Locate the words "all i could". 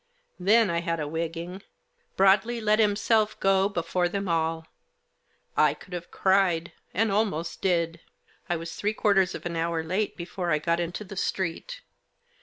4.27-5.93